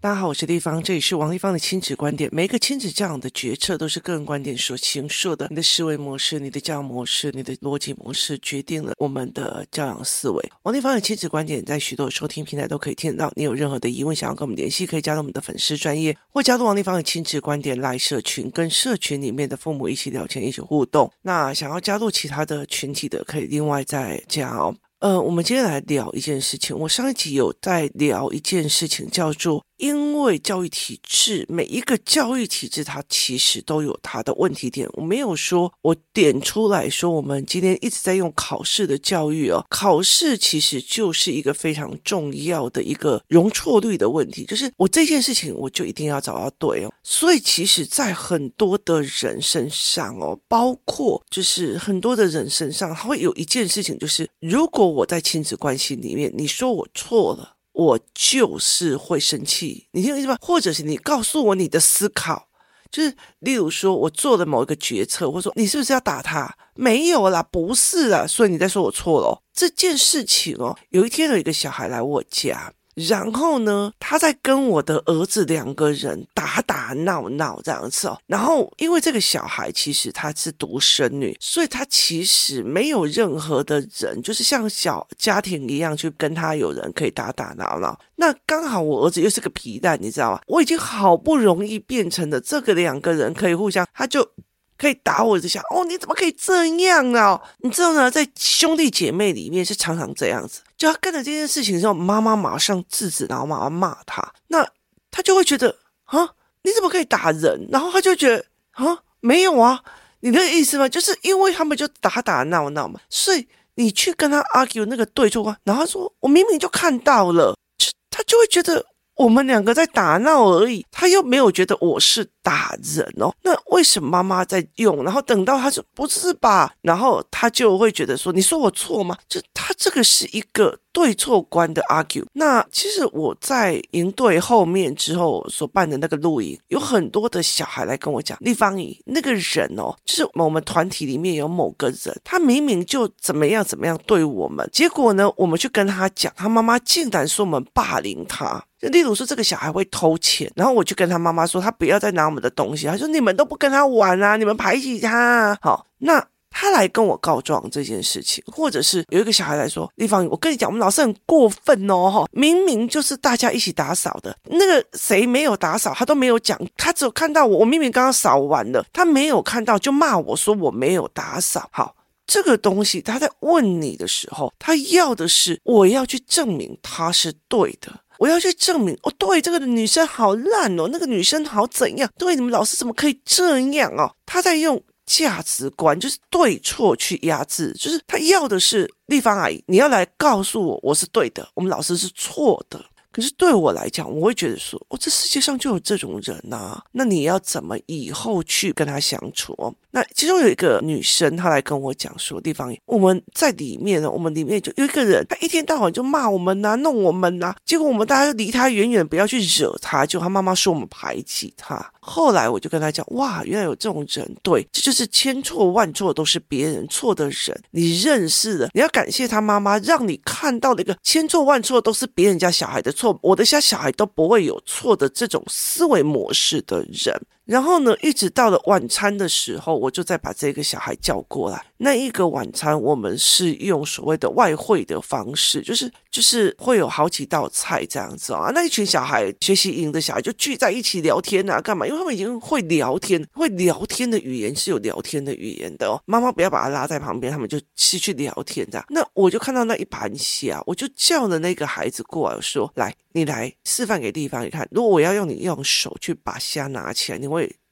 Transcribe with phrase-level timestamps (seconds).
[0.00, 2.28] 大家好，我是丽芳，这里是王丽芳的亲子观点。
[2.30, 5.46] 每一个亲子教养的决策都是个人观点所形塑的。
[5.48, 10.52] 你的思维模式、你的教养模式、你的逻辑模式，决定了我们的教养思维。
[10.64, 13.32] 王丽芳的亲子观点在许多收听平台都可以听到。
[13.34, 21.10] 你有任何的疑问，想要跟我们联系，可以加入我们的粉丝专业，或加入王丽芳的亲子观点来社群，跟社群里面的父母一起聊天，一起互动。
[21.22, 24.76] 那想要加入其他的群体的，可以另外再加哦。
[25.04, 26.74] 呃，我们今天来聊一件事情。
[26.74, 29.62] 我上一集有在聊一件事情，叫做。
[29.76, 34.88] 因为教育体制，每一个教育体制，它其实都有它的问题点。
[34.92, 46.92] 我没有说，我点出来说，我们今天一直在用考试的教育哦，考试其实就是一个非常重要的一个容错率的问题，就是我这件事情我就一定要找到对哦。
[47.02, 57.53] 所以，其实，在很多的人身上哦，包括就是很多的人身上，他会有一件事情，就是如果我在亲子关系里面，你说我错了。
[57.74, 60.38] 我就是会生气，你听我意思吧？
[60.40, 62.48] 或者是你告诉我你的思考，
[62.90, 66.56] 就是例如说我做了某一个决策，或者说你是不是要打他？
[66.76, 69.42] 没有啦，不是啦，所以你在说我错了。
[69.52, 72.72] 这件事情哦，有一天有一个小孩来我家。
[72.94, 78.18] 然后呢，他在跟我的儿子两个人打打闹闹这样子哦。
[78.26, 87.98] 然后因为这个小孩其实她是独生女，所以她其实没有任何的人，就是像小家庭一样去跟他有人可以打打闹闹。
[88.16, 90.40] 那刚好我儿子又是个皮蛋，你知道吗？
[90.46, 94.28] 我已经好不容易变成了这个两个人可以互相，他就。
[94.76, 97.40] 可以打我一下哦，你怎么可以这样呢？
[97.60, 104.66] 你知道呢，在兄弟姐妹里面是常常这样子，他干了这件事情之后，妈妈马上制止，然后妈妈骂他，那
[105.10, 106.28] 他就会觉得啊，
[106.62, 107.68] 你怎么可以打人？
[107.70, 109.82] 然后他就觉得啊，没有啊，
[110.20, 110.88] 你的意思吗？
[110.88, 118.86] 就是因为他们就打打闹闹嘛，所以你去跟他 argue 那个对错啊，然后他说我明明就看到了，就他就会觉得。
[119.16, 123.32] 我们两个在打闹而已，他又没有觉得我是打人哦。
[123.42, 125.04] 那为什么妈妈在用？
[125.04, 132.24] 然后等到他说不是吧，然后他就会觉得说：“你说我错吗？”就他这个是一个对错观的 argue。
[132.32, 152.86] 那其实我在营队后面之后所办的那个录影，有很多的小孩来跟我讲：“丽芳姨，那个人哦，就是我们团体里面有某个人，他明明就怎么样怎么样对我们，结果呢，我们去跟他讲，他妈妈竟然说我们霸凌他。”例如说，这个小孩会偷钱，然后我就跟他妈妈说，他不要再拿我们的东西。
[152.86, 156.22] 他说：“你们都不跟他玩啊，你们排挤他啊。”好，那
[156.56, 171.68] 他来跟我告状这件事情，或者是有一个小孩来说：“丽芳，我跟你讲，我们老师很过分哦，明明就是大家一起打扫的，那个谁没有打扫，他都没有讲，他只有看到我，我明明刚刚扫完了，他没有看到就骂我说我没有打扫。
[171.72, 182.08] 好，这个东西他在问你的时候，他要的是我要去证明他是对的。”我要去证明哦，对，这个女生好烂哦，那个女生好怎样？
[182.16, 184.08] 对，你们老师怎么可以这样哦？
[184.24, 192.84] 他在用价值观，就是对错去压制，就是他要的是丽芳阿姨，你要来告诉我我是对的，我们老师是错的。
[193.12, 199.56] 可是对我来讲，我会觉得说，哦，这世界上就有这种人呐，啊，那你要怎么以后去跟他相处？
[199.92, 211.92] 那其中有一个女生，她来跟我讲说，地方我们在里面呢，我们里面就有一个人，他一天到晚就骂我们呐，弄我们呐，结果我们大家就离他远远，不要去惹他，就他妈妈说我们排挤他。
[212.06, 227.18] 后来我就跟他讲，哇，原来有这种人，对，这就是千错万错都是别人错的人，你认识的，你要感谢他妈妈，让你看到了一个千错万错都是别人家小孩的错，我的家小孩都不会有错的这种思维模式的人。
[227.44, 231.64] 然后呢，一直到了晚餐的时候，我就再把这个小孩叫过来。
[231.76, 238.50] 那一个晚餐，我们是用所谓的外汇的方式，就是就是会有好几道菜这样子啊。
[238.54, 241.86] 那一群小孩学习营的小孩就聚在一起聊天啊，干嘛？
[241.86, 246.00] 因为他们已经会聊天，会聊天的语言是有聊天的语言的哦。
[246.06, 248.86] 妈妈不要把他拉在旁边，他们就是去聊天这样。
[248.88, 254.66] 那我就看到那一盘虾，我就叫了那个孩子过来说：“来，你来示范给地方你看。
[254.70, 257.26] 如果我要用你用手去把虾拿起来，你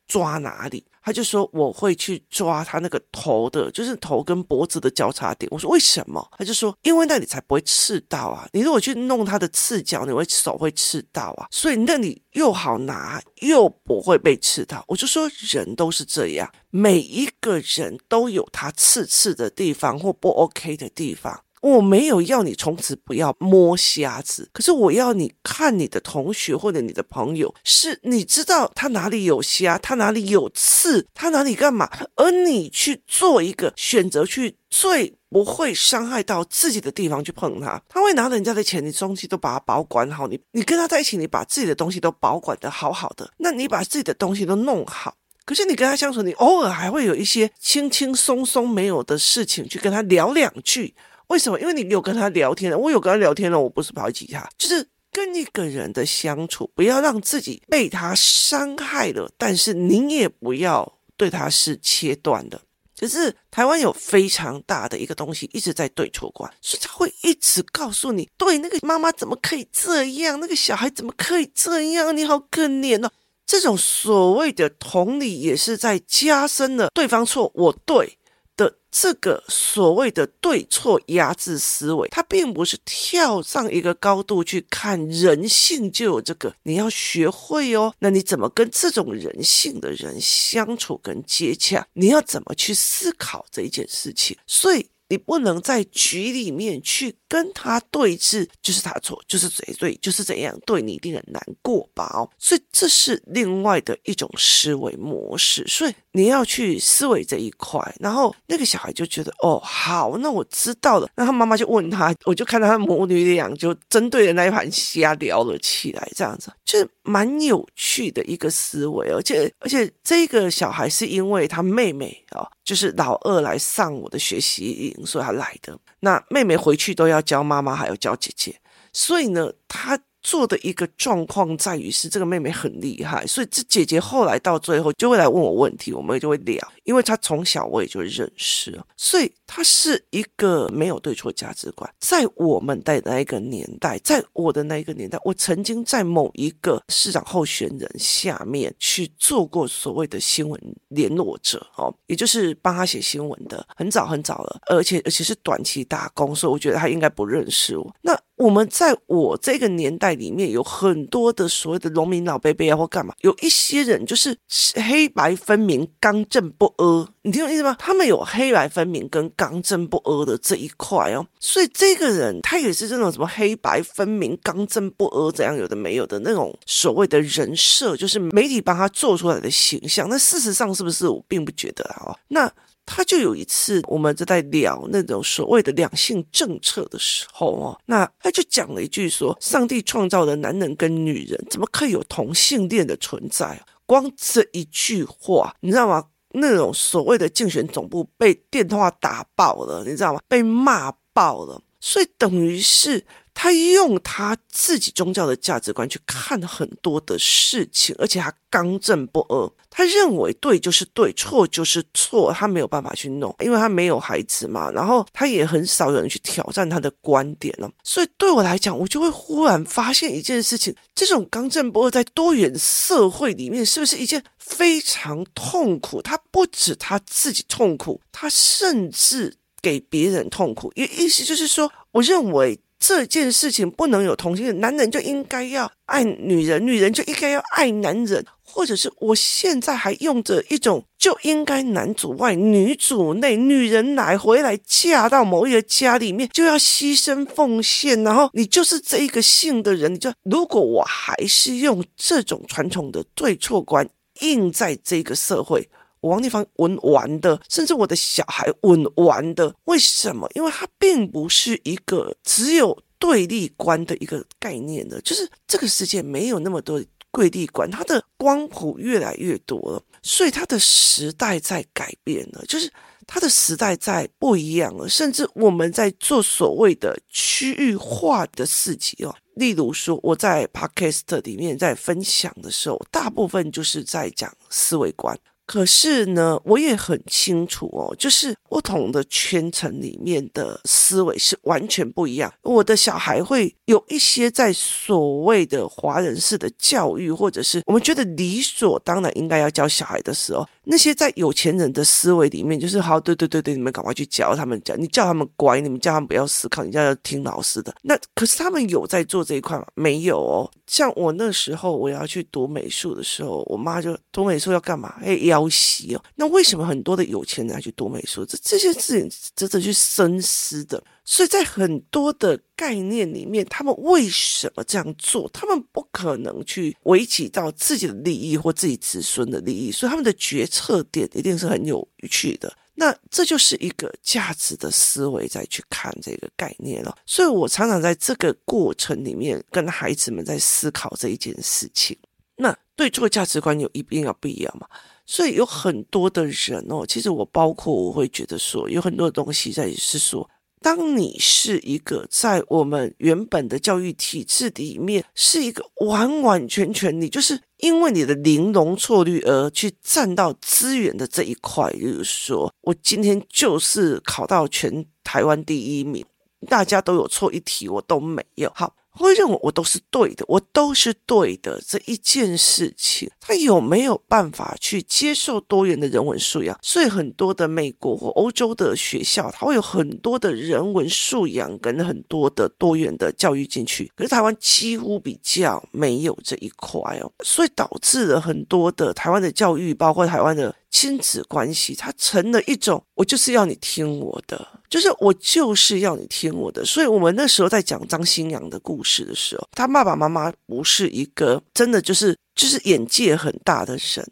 [0.06, 5.48] 抓哪里？”他就说，我会去抓他那个头的，就是头跟脖子的交叉点。
[5.50, 6.24] 我说为什么？
[6.38, 8.48] 他就说因为那里才不会刺到啊。
[8.52, 11.48] 你如果去弄他的刺脚，你会手会刺到啊。
[11.50, 14.84] 所以那里又好拿又不会被刺到。
[14.86, 21.42] 我就说人都是这样，每一个人都有他刺刺的地方或不 OK 的地方。
[21.62, 37.80] 我没有要你从此不要摸瞎子，可是我要你看你的同学或者你的朋友，是你知道他哪里有瞎，他哪里有刺，他哪里干嘛，而你去做一个选择，去最不会伤害到自己的地方去碰他。
[37.88, 45.14] 他会拿人家的钱，你东西都把他保管好，你你跟他在一起，你把自己的东西都保管得好好的，那你把自己的东西都弄好。
[45.44, 50.94] 可是你跟他相处，你偶尔还会有一些轻轻松松没有的事情去跟他聊两句。
[51.28, 51.58] 为什么？
[51.60, 62.60] 因为你有跟他聊天了，我有跟他聊天了，我不是排挤他，就是跟一个人的相处，不要让自己被他伤害了，但是你也不要对他是切断的。
[62.94, 73.10] 就是台湾有非常大的一个东西一直在对错观，所以他会一直告诉你，对那个妈妈怎么可以这样，那个小孩怎么可以这样，你好可怜哦。
[73.44, 78.16] 这种所谓的同理，也是在加深了对方错，我对
[78.56, 87.94] 的这个所谓的对错压制思维，它并不是跳上一个高度去看人性就有这个，你要学会哦。
[88.00, 91.86] 那你怎么跟这种人性的人相处跟接洽？
[91.94, 94.36] 你要怎么去思考这一件事情？
[94.46, 97.14] 所以你不能在局里面去。
[97.32, 102.04] 跟他对峙就是他错，就是谁对，就是怎样对你一定很难过吧？
[102.12, 107.80] 哦，所以这是另外的一种思维模式，所以你要去思维这一块。
[107.98, 111.08] 然后那个小孩就觉得哦，好，那我知道了。
[111.16, 119.10] 那他妈妈就问他，我就看到他母女俩就针对的那一盘虾聊了起来，这样子就是蛮有趣的一个思维。
[119.10, 125.78] 而且而且这个小孩是因为他妹妹哦，就是老二来上我的学习营，所以他来的。
[126.00, 128.60] 那妹妹回去都要教妈妈，还要教姐姐，
[128.92, 129.98] 所以呢，他。
[130.24, 141.88] 做的一个状况在于是这个妹妹很厉害，所以这姐姐后来到最后就会来问我问题，我们就会聊，因为他从小我也就认识，所以他是一个没有对错价值观。
[142.00, 157.94] 在我们的那一个年代，在我的那一个年代，我曾经在某一个市长候选人下面去做过所谓的新闻联络者，哦，也就是帮他写新闻的，很早很早了，而且而且是短期打工，所以我觉得他应该不认识我。
[158.02, 164.36] 那我们在我这个年代里面有很多的所谓的农民老伯伯啊，或干嘛，有一些人就是
[164.74, 167.76] 黑白分明、刚正不阿，你听懂意思吗？
[167.78, 180.08] 他们有黑白分明跟刚正不阿的这一块哦，所以这个人他也是这种什么黑白分明、刚正不阿怎样有的没有的那种所谓的人设，就是媒体帮他做出来的形象。
[180.08, 181.08] 那事实上是不是？
[181.08, 182.16] 我并不觉得啊。
[182.28, 182.50] 那。
[182.84, 196.04] 他就有一次，我们就在聊那种所谓的两性政策的时候哦，那他就讲了一句说：“上帝创造的男人跟女人，怎么可以有同性恋的存在？”光这一句话，你知道吗？
[196.34, 200.20] 那种所谓的竞选总部被电话打爆了，你知道吗？
[200.28, 203.04] 被骂爆了，所以等于是。
[203.34, 209.50] 他用他自己宗教的价值观去看很多的事情，而且他刚正不阿。
[209.70, 214.70] 他认为对就是对，错就是错，他没有办法去弄，因为他没有孩子嘛。
[214.70, 217.70] 然后他也很少有人去挑战他的观点了。
[217.82, 226.02] 所以对我来讲，我就会忽然发现一件事情：这种刚正不阿在多元社会里面，是不是一件非常痛苦？
[226.02, 230.70] 他不止他自己痛苦，他甚至给别人痛苦。
[230.76, 232.60] 意意思就是说，我认为。
[232.84, 253.88] 这件事情不能有同性恋，男人就应该要爱女人，女人就应该要爱男人，或者是我现在还用着一种就应该男主外女主内，女人来回来嫁到某一个家里面就要牺牲奉献，然后你就是这一个性的人，你就如果我还是用这种传统的对错观
[254.22, 255.68] 印在这个社会。
[256.02, 260.28] 王立方文玩的，甚至我的小孩文玩的，为什么？
[260.34, 266.82] 因为它并不是一个只有对立观的一个概念的，就是这个世界没有那么多
[267.12, 272.70] 对立观，它的光谱越来越多了，所以它的时代在改变了，就是
[273.06, 285.18] 它的时代在不一样了，甚至我们在做所谓的区域化的事情哦，例如说我在 Podcast 里面在分享的时候，大部分就是在讲思维观。
[285.52, 292.32] 可是呢，我也很清楚哦，就是不同的圈层里面的思维是完全不一样。
[292.40, 300.48] 我的小孩会有一些在所谓的华人式的教育，或者是我们觉得理所当然应该要教小孩的时候。
[300.64, 307.74] 那些在有钱人的思维里面，就是好，对对对对，你们赶快去教他们讲，你叫他们乖，你们叫他们不要思考，你叫他听老师的。
[307.82, 309.66] 那可是他们有在做这一块吗？
[309.74, 310.50] 没有哦。
[310.68, 314.94] 像我那时候我要去读美术的时候，我妈就读美术要干嘛？
[315.02, 316.04] 哎，要习哦。
[316.16, 318.24] 那为什么很多的有钱人要去读美术？
[318.24, 320.82] 这这些事情值得去深思的。
[321.04, 325.28] 所以在很多的概念里面，他们为什么这样做？
[325.32, 332.56] 他们不可能去危及到自己的利益或自己子孙的利益，所以他们的决策点一定是很有趣的。
[332.74, 336.96] 那这就是一个价值的思维再去看这个概念了。
[337.04, 341.96] 所以我常常在这个过程里面跟孩子们在思考这一件事情。
[342.36, 344.66] 那对错价值观有一定要不一样嘛？
[345.04, 350.28] 所以有很多的人哦，其实我包括我会觉得说，有很多东西在是说。
[350.64, 366.06] 当你是一个在我们原本的教育体制里面，是一个完完全全你就是因为你的零容错率而去占到资源的这一块，比如说我今天就是考到全台湾第一名，
[366.46, 368.48] 大家都有错一题，我都没有。
[368.54, 368.72] 好。
[368.92, 376.58] 会认为我都是对的，我都是对的这一件事情，他有没有办法去接受多元的人文素养？
[376.62, 383.90] 所以很多的美国或欧洲的学校，它会有很多的人文素养跟很多的多元的教育进去。
[383.96, 390.54] 可是台湾几乎比较没有这一块哦，所以导致了很多的台湾的教育，包括台湾的。
[390.72, 396.64] 亲子关系，它成了一种，我就是要你听我的，就是我就是要你听我的。
[396.64, 404.04] 所以，我们那时候在讲张新阳的故事的时候，他爸爸妈妈不是一个真的就是就是眼界很大的神。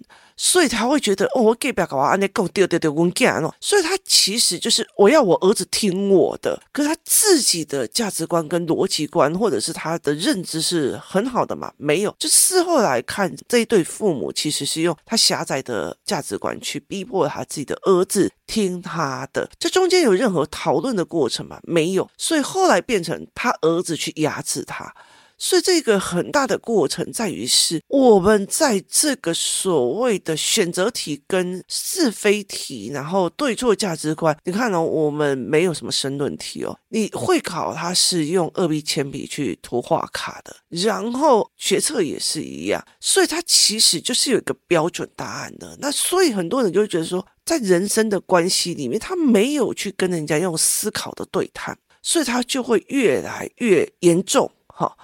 [0.42, 3.54] 所以他会觉得哦，我给不了搞啊，那够丢丢丢，我干哦。
[3.60, 11.70] 所以他其实就是我要我儿子听我的，可是他自己的价值观跟逻辑观，或者是他的认知是很好的嘛？
[11.76, 19.46] 没有，就事后来看，这一对父母其实是用他狭窄的价值观去逼迫他自己的儿子听他的。
[19.58, 21.60] 这中间有任何讨论的过程吗？
[21.64, 22.08] 没有。
[22.16, 24.90] 所以后来变成他儿子去压制他。
[25.42, 36.78] 所以这个很大的过程在于是，我们在这个所谓的选择题跟是非题，然后对错价值观，你看哦，我们没有什么申论题哦。
[36.90, 45.74] 你会考它是用二 B 铅笔去涂画卡的，然后学测也是一样，所以它其实就是有一个标准答案的。
[45.80, 54.94] 那所以很多人就会觉得说，在人生的关系里面，他没有去跟人家用思考的对谈，所以他就会越来越严重，哈。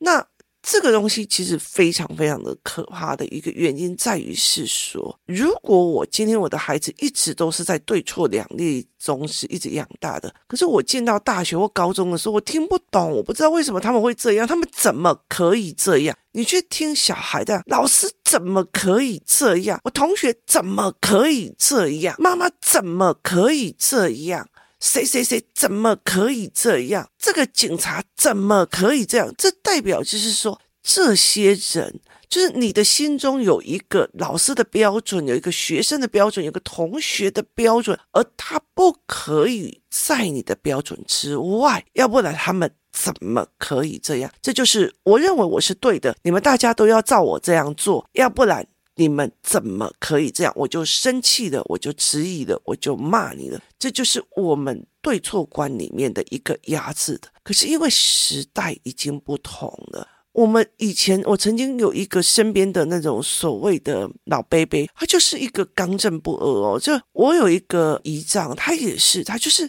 [0.00, 0.26] 那
[0.62, 16.14] 这个东西其实非常非常的可怕的一个原因在于是说，如果我今天我的孩子一直都是在对错两立中是一直养大的，可是我进到大学或高中的时候，我听不懂，我不知道为什么他们会这样，他们怎么可以这样？
[16.32, 19.80] 你去听小孩的，老师怎么可以这样？
[19.84, 22.14] 我同学怎么可以这样？
[22.18, 24.46] 妈妈怎么可以这样？
[24.80, 27.08] 谁谁谁怎么可以这样？
[27.18, 29.32] 这个警察怎么可以这样？
[29.36, 44.32] 这代表就是说，这些人就是你的心中有一个老师的标准，有一个学生的标准，有个同学的标准，而他不可以在你的标准之外，要不然他们怎么可以这样？
[44.40, 48.66] 这就是我认为我是对的，你们大家都要照我这样做，要不然。
[49.00, 50.52] 你们怎么可以这样？
[50.54, 53.58] 我就生气了，我就质疑了，我就骂你了。
[53.78, 57.28] 这就是我们对错观里面的一个压制的。
[57.42, 66.78] 可是因为时代已经不同了，我们以前我曾经有一个身边的那种所谓的老伯伯，他就是一个刚正不阿哦。
[66.78, 69.66] 就我有一个姨丈，他也是，他就是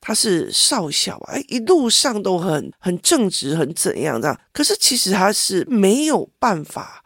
[0.00, 4.40] 他是少校啊，一路上都很很正直，很怎样这样。
[4.54, 7.04] 可是其实他是没有办法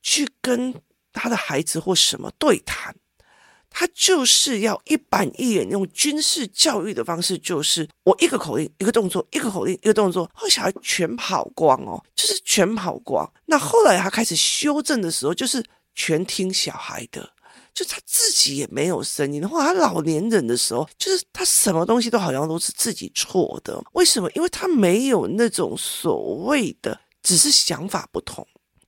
[0.00, 0.72] 去跟。
[1.16, 2.94] 他的孩子或什么对谈，
[3.70, 13.30] 他就是要一板一眼用军事教育的方式，就是我一个口令一个动作，一个口令一个动作，后小孩全跑光哦，就是全跑光。
[13.46, 17.28] 那后来他开始修正的时候，就是全听小孩的，
[17.74, 19.46] 就他自己也没有声音。
[19.46, 23.82] 后来他老年人的时候，就是他什么东西都好像都是自己错的。
[23.92, 24.30] 为什么？
[24.32, 28.46] 因为他没有那种所谓的，只是想法不同。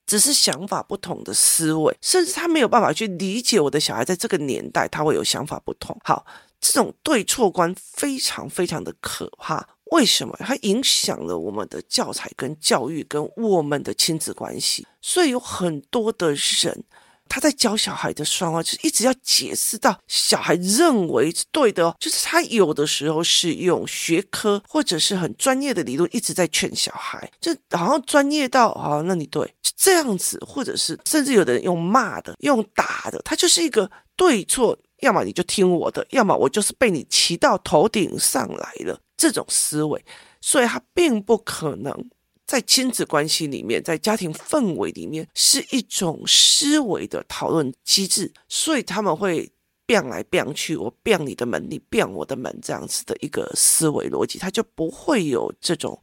[0.09, 5.97] 只是想法不同的思维，甚至他没有办法去理解我的小孩在这个年代他会有想法不同。
[6.03, 6.27] 好，
[6.61, 9.69] 这种对错观非常非常的可怕。
[9.93, 10.35] 为什么？
[10.41, 14.87] 它影响了我们的教材跟教育跟我们的亲子关系。
[15.00, 16.85] 所以有很多的人。
[17.29, 40.05] 他在教小孩的时候，就是一直要解释到小孩认为是对的哦，就是他有的时候是用学科或者是很专业的理论一直在劝小孩，就好像专业到啊，那你对，就这样子，或者是甚至有的人用骂的、用打的，他就是一个对错，要么你就听我的，要么我就是被你骑到头顶上来了这种思维，
[40.41, 42.11] 所以他并不可能。
[42.49, 49.52] 在亲子关系里面，在家庭氛围里面，是一种思维的讨论机制，所以他们会
[49.85, 56.00] 变来变去，我变你的门，你变我的门，这样子的一个思维逻辑，他就不会有这种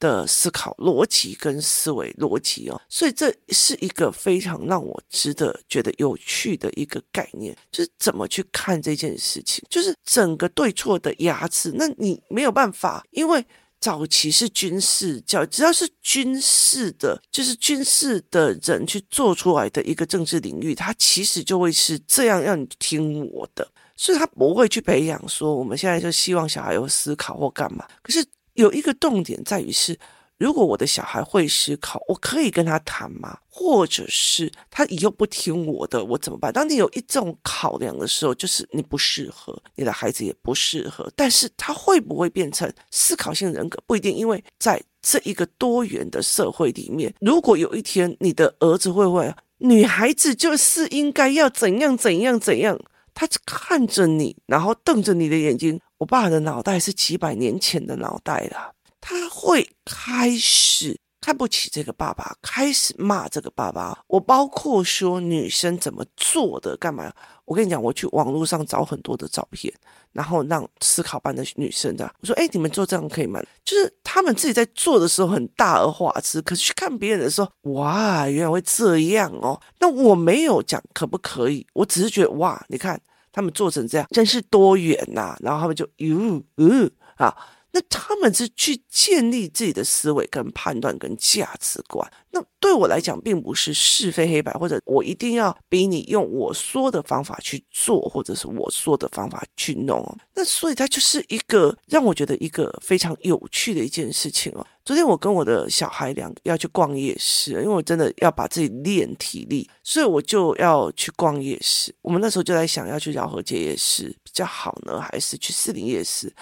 [0.00, 2.80] 的思考逻辑跟思维逻辑哦。
[2.88, 13.44] 所以这是一个非常让我值得觉得有趣的一个概念，就是怎么去看这件事情，就是整个对错的压制，那你没有办法，因为。
[13.82, 27.84] 早期是军事教，只要是军事的，就是军事的人去做出来的一个政治领域，他其实就会是这样让你听我的，所以他不会去培养说我们现在就希望小孩有思考或干嘛。
[28.02, 28.24] 可是
[28.54, 29.98] 有一个重点在于是。
[30.42, 33.38] 如果我的小孩会思考，我可以跟他谈吗？
[33.48, 36.52] 或者是他以后不听我的，我怎么办？
[36.52, 41.08] 当你有一种考量的时候，就是你不适合，你的孩子也不适合。
[41.14, 43.80] 但是他会不会变成思考性人格？
[43.86, 52.76] 不一定，因为在这一个多元的社会里面，如果有一天你的儿子会问女孩子就是应该要怎样怎样怎样，
[53.14, 58.72] 他看着你，然后瞪着你的眼睛，我爸的脑袋是几百年前的脑袋了。
[59.02, 63.98] 他会开始看不起这个爸爸，开始骂这个爸爸。
[64.06, 67.12] 我包括说女生怎么做的，干嘛？
[67.44, 69.72] 我跟你讲，我去网络上找很多的照片，
[70.12, 79.60] 然后让思考班的女生这样，我说：“哎，你们做这样可以吗？”就是他们自己在做的时候很大而化之，可是去看别人的时候，哇，原来会这样哦。
[79.80, 82.98] 那我没有讲可不可以，我只是觉得哇，你看
[83.32, 87.36] 他们做成这样，真是多元呐、然后他们就哟哟啊。
[87.72, 92.06] 那他们是去建立自己的思维、跟判断、跟价值观。
[92.30, 100.02] 那对我来讲，并不是是非黑白，或者我一定要逼你用我说的方法去做，或者是我说的方法去弄。
[100.34, 104.66] 那所以它就是一个让我觉得一个非常有趣的一件事情哦。
[104.84, 111.94] 昨天我跟我的小孩两个要去逛夜市，因为我真的要把自己练体力，所以我就要去逛夜市。
[112.02, 116.32] 我们那时候就在想，要去饶河街夜市比较好呢，还是去士林夜市？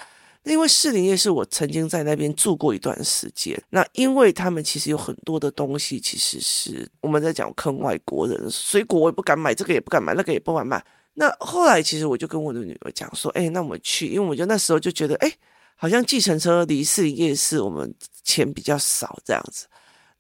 [0.44, 3.60] 因为士林夜市，我曾经在那边住过一段时间。
[3.68, 10.82] 那因为他们其实有很多的东西，其实是我们在讲坑外国人，水果我也不敢买，这个也不敢买，那个也不敢买。
[11.12, 15.30] 那后来其实我就跟我的女儿讲说，哎，那我们去，因为我觉得那时候就觉得，哎，
[15.76, 17.94] 好像计程车离士林夜市我们
[18.24, 19.66] 钱比较少这样子，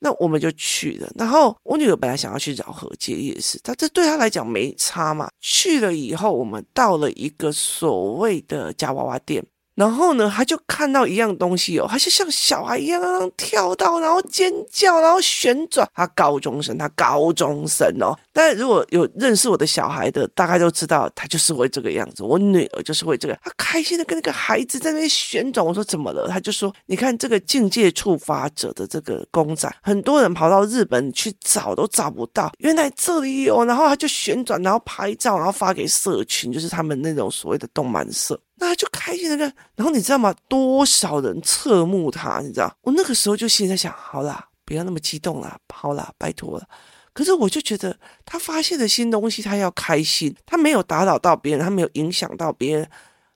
[0.00, 1.10] 那我们就去了。
[1.16, 5.30] 然后我女儿本来想要去饶河街夜市，她这对她来讲没差嘛。
[5.40, 9.42] 去了以后，我们到了一个所谓的夹娃娃店。
[9.80, 13.00] 然后呢，他就看到一样东西哦，他就像小孩一样
[13.34, 15.88] 跳到，然后尖叫，然后旋转。
[15.94, 18.14] 他高中生，他高中生哦。
[18.30, 22.22] 但如果有认识我的小孩的，大概都知道他就是会这个样子。
[22.22, 25.64] 我女儿就是会这个，他开心的跟那个孩子在那边旋转。
[25.64, 26.28] 我说怎么了？
[26.28, 33.64] 他就说：你看这个境界触发者的这个公仔，很多人跑到日本去找都找不到，原来这里有。
[33.64, 38.38] 然后他就旋转，然后拍照，然后发给社群，就是他们那种所谓的动漫社。
[38.60, 40.32] 那他就开心的看，然后你知道吗？
[40.46, 42.72] 多少人侧目他，你知道？
[42.82, 46.68] 我那个时候就心里在想：好啦，不要那么激动啦，好啦，拜托了。
[47.12, 52.88] 可是我就觉得，他发现的新东西，他要开心，他没有打扰到别人，他没有影响到别人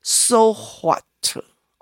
[0.02, 1.02] ，so what？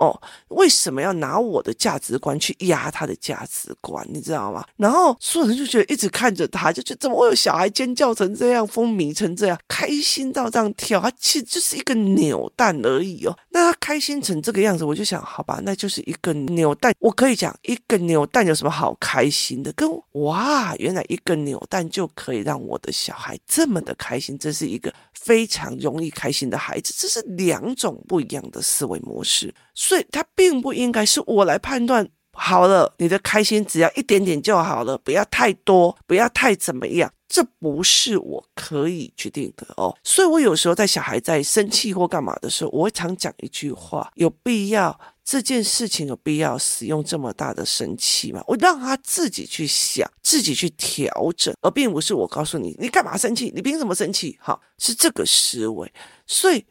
[0.03, 4.05] 哦，为什么要拿我的价值观去压他的价值观？
[4.11, 4.67] 你知道吗？
[4.77, 11.01] 然后所有人就觉得一直看着他，就觉得怎么会有小孩尖叫成这样，风靡成这样，开心到这样跳？
[11.01, 13.39] 他其实就是一个扭蛋而已哦。
[13.51, 16.93] 那他开心成这个样子，我就想，好吧，那就是一个扭蛋。
[16.99, 19.73] 我可以讲，一个扭蛋有什么好开心的？
[19.75, 26.93] 跟哇，原来一个扭蛋就可以让我的小孩这么的开心，这是一个非常容易开心的孩子。
[26.99, 29.55] 这是两种不一样的思维模式。
[29.75, 32.09] 所以，他并不应该是我来判断。
[32.35, 37.13] 好了，你的开心只要一点点就好了，不要太多，不要太怎么样。
[37.29, 39.95] 这不是我可以决定的哦。
[40.03, 48.43] 所以，我有时候在小孩在生气或干嘛的时候，我会常讲一句话：有必要这件事情有必要使用这么大的生气吗？
[48.47, 53.53] 我让他自己去想，自己去调整，而并不是我告诉你，你干嘛生气？
[53.55, 54.39] 你凭什么生气？
[54.41, 55.93] 好，是这个思维。
[56.27, 56.65] 所以。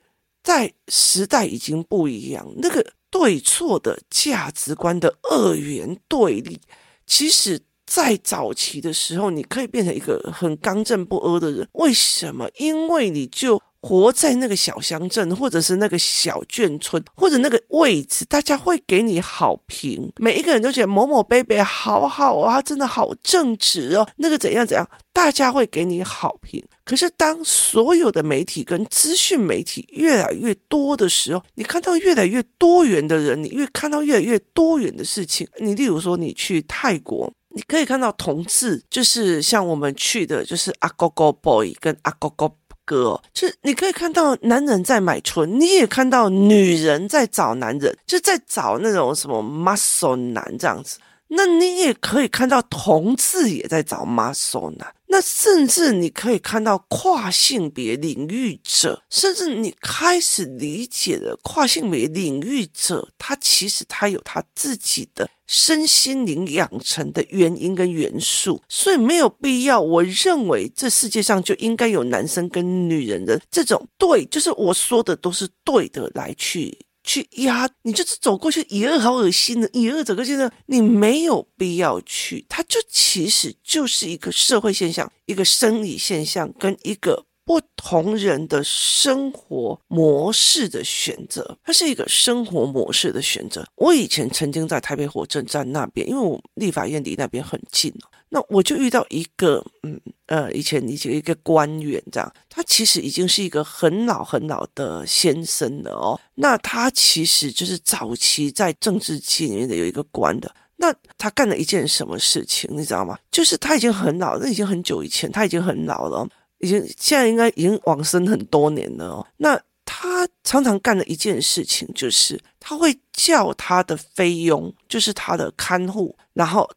[0.43, 6.59] 在时代已经不一样，那个对错的价值观的二元对立，
[7.05, 11.67] 其实，在早期的时候，你可以变成一个很刚正不阿的人。
[11.73, 12.49] 为什么？
[12.57, 13.61] 因为你就。
[13.81, 20.11] 活在那个小乡镇，或者是那个小眷村，或者那个位置，大家会给你好评。
[20.17, 24.07] 每一个人都觉得某某伯伯好好啊，真的好正直哦。
[24.17, 26.63] 那个怎样怎样，大家会给你好评。
[26.85, 35.47] 可是当所有的媒体跟资讯媒体越来越多的时候，你看到越来越多元的人，你越看到越来越多元的事情。
[35.57, 42.51] 你例如说，你去泰国，你可以看到同志，就是像我们去的，就是阿哥哥 boy 跟阿哥哥。
[42.91, 50.97] 哥，就是你可以看到男人在买春，你也看到女人在找男人，就在找那种什么 muscle 男这样子。
[51.29, 69.81] 那你也可以看到同志也在找 muscle 男，那甚至你可以看到跨性别领域者，甚至你开始理解了跨性别领域者，他其实他有他自己的身心灵养成的原因跟元素，所以没有必要。
[69.81, 76.77] 我认为这世界上就应该有男生跟女人的这种对，就是我说的都是对的来去。
[77.03, 82.45] 去压，你就是走过去，也二好恶心的，以恶走过去呢，你没有必要去。
[82.47, 91.57] 它就其实就是一个社会现象，一个生理现象，跟一个不同人的生活模式的选择。
[91.65, 93.65] 它是一个生活模式的选择。
[93.75, 97.93] 我以前曾经在台北火车站那边，因为我立法院离那边很近。
[98.29, 106.17] 那我就遇到一个，嗯呃，以前以前一个官员这样，他其实已经是一个很老很老的先生了哦。
[106.35, 110.49] 那他其实就是早期在政治界里面的有一个官的。
[110.77, 113.19] 那他干了一件什么事情，你知道吗？
[113.29, 116.27] 就是他已经很老，那已经很久以前，他已经很老了，
[116.61, 119.27] 已经现在应该已经往生很多年了哦。
[119.37, 126.69] 那他常常干的一件事情，就是他会叫他的菲佣，就是他的看护，然后。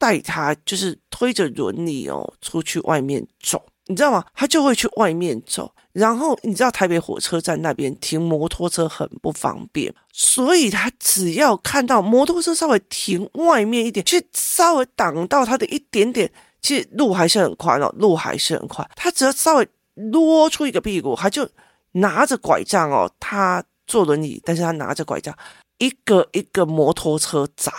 [0.00, 4.24] 带他就是推着轮椅哦出去外面走，你知道吗？
[4.34, 18.88] 他就会去外面走，然后你知道台北火车站那边停摩托车很不方便，所以他只要看到摩托车稍微停外面一点，去稍微挡到他的一点点，其实路还是很宽哦，路还是很宽。
[18.96, 21.48] 他只要稍微挪出一个屁股，他就
[21.92, 25.36] 拿着拐杖哦，他坐轮椅，但是他拿着拐杖，
[25.78, 27.72] 一个一个摩托车砸，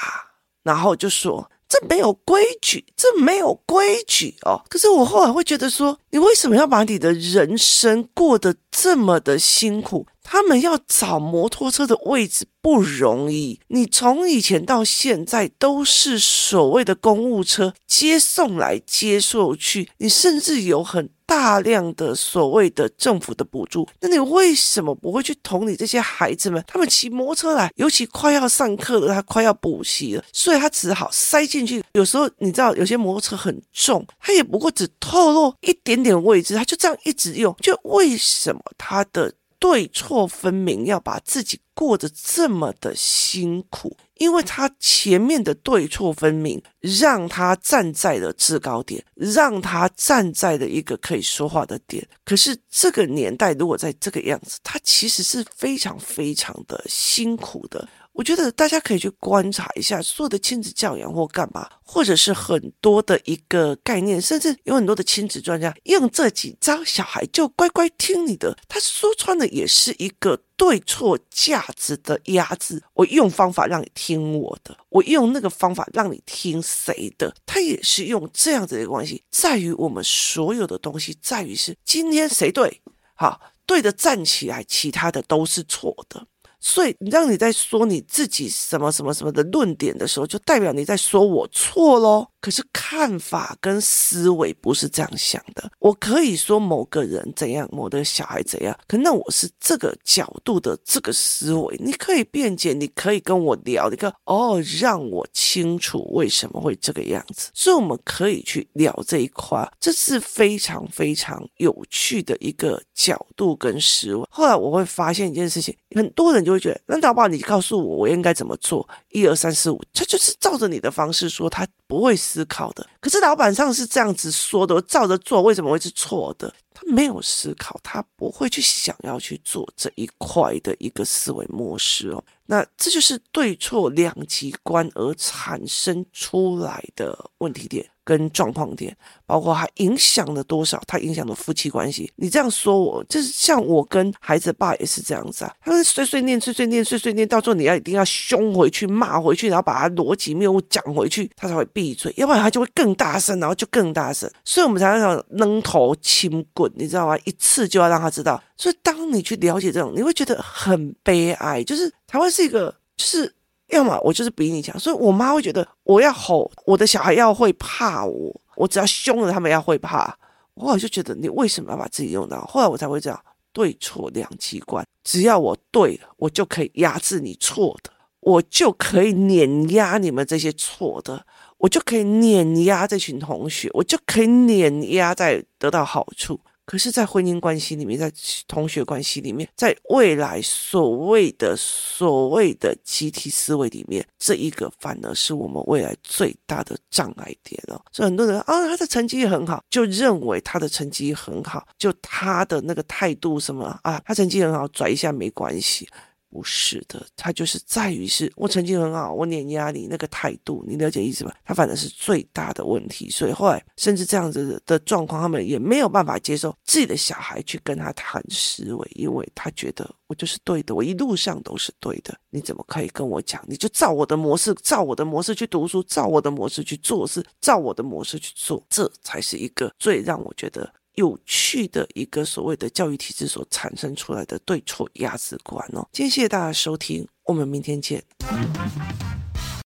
[0.63, 1.49] 然后就说。
[1.71, 4.61] 这没有规矩，这没有规矩哦。
[4.67, 10.05] 可是我后来会觉得说，你为什么要把你的人生过得这么的辛苦？
[10.31, 13.59] 他们要找摩托车的位置不容易。
[13.67, 23.85] 你从以前到现在都是所谓的公务车接送来接送去，你甚至有很大量的所谓的政府的补助。
[23.99, 26.63] 那你为什么不会去同理这些孩子们？
[26.65, 31.83] 他们骑摩托车来，尤其快要上课了，他快要补习了，所以他只好塞进去。
[31.91, 37.53] 有时候你知道，有些摩托车很重，他也不过只透露一点点位置，他就这样一直用。
[37.59, 39.33] 就为什么他的？
[39.61, 52.05] 对错分明，要把自己过得这么的辛苦，因为他前面的对错分明，让他站在了制高点，让他站在了一个可以说话的点。
[52.25, 57.87] 可是这个年代，如果在这个样子，他其实是非常非常的辛苦的。
[58.13, 68.55] 我觉得大家可以去观察一下所有的亲子教养或干嘛，或者是很多的一个概念，甚至有很多的亲子专家用这几招，小孩就乖乖听你的。
[68.67, 72.83] 他说穿的也是一个对错价值的压制。
[72.93, 79.23] 我用方法让你听我的，我用那个方法让你听谁的，他也是用这样子的关系。
[79.31, 82.81] 在于我们所有的东西，在于是今天谁对，
[83.15, 86.27] 好，对的站起来，其他的都是错的。
[86.61, 92.27] 所以，让你在说你自己什么什么什么的论点的时候，就代表你在说我错喽。
[92.39, 95.71] 可是看法跟思维不是这样想的。
[95.77, 101.77] 我可以说某个人怎样，某个小孩怎样，可那我是这个角度的这个思维。
[101.79, 107.51] 你可以辩解，你可以跟我聊，你看哦，让我清楚为什么会这个样子。
[107.53, 114.25] 所以我们可以去聊这一块，这是非常非常有趣的一个角度跟思维。
[114.31, 118.87] 后来我会发现一件事情，很多人就会觉得，那老爸，你告诉我我应该怎么做？
[119.09, 122.15] 一二三四五，他就是照着你的方式说，他不会。
[122.21, 126.53] 思考的，可是老板上是这样子说的，我照着做，为什么会是错的？
[126.81, 132.23] 他没有思考，他不会去想要去做这一块的一个思维模式哦。
[132.47, 137.87] 那这就是对错两极观而产生出来的问题点。
[138.03, 142.11] 跟状况点，包括它影响了多少，它影响了夫妻关系。
[142.15, 145.53] 你这样说我，就是像我跟孩子爸也是这样子啊。
[145.61, 154.29] 他们碎碎念、碎碎念、碎碎念，到最后你要一定要凶回去、骂回去，然后把他逻辑谬误讲回去，他才会闭嘴，要不然他就会更大声，然后就更大声。
[154.43, 157.17] 所以我们才要扔头轻棍，你知道吗？
[157.25, 158.41] 一次就要让他知道。
[158.57, 163.33] 所以当你去了解这种，你会觉得很悲哀，就是台湾是一个，就是。
[163.71, 170.13] 要么我就是比你强，所以我妈会觉得我要吼我的小孩要会怕我，我只要凶了他们要会怕。
[170.55, 172.41] 我后来就觉得你为什么要把自己用到？
[172.47, 173.17] 后来我才会知道
[173.53, 181.25] 对错两极观，只要我对，我就可以压制你错的，我就可以碾压你们这些错的，
[181.57, 186.37] 我就可以碾压这群同学，我就可以碾压在得到好处。
[186.71, 188.09] 可是，在婚姻关系里面，在
[188.47, 197.75] 同学关系里面，在未来所谓的所谓的集体思维里面，这一个反而是我们未来最大的障碍点哦。
[197.91, 205.85] 所以很多人啊，他的成绩很好，就认为他的成绩很好，就他的那个态度什么啊，他成绩很好，拽一下没关系。
[206.31, 211.35] 不是的，他就是在于是我成绩很好，我碾压你那个态度，你了解意思吧？
[211.43, 223.43] 他反正是最大的问题，所以后来甚至这样子的状况，他们也没有办法接受自己的小孩去跟他谈思维，因为他觉得我就是对的，我一路上都是对的，你怎么可以跟我讲？
[223.45, 230.71] 你就照我的模式，照我的模式去读书，照我的模式去做事，照我的模式去做，这才是一个最让我觉得。
[230.95, 235.87] 有趣的一个所谓的教育体制所产生出来的对错价值观哦。
[235.91, 238.03] 今天谢谢大家收听，我们明天见。